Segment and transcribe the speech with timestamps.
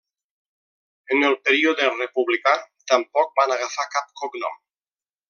[1.15, 2.53] En el període republicà
[2.93, 4.57] tampoc van agafar cap cognom.